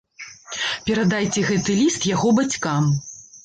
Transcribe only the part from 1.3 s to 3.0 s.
гэты ліст яго бацькам.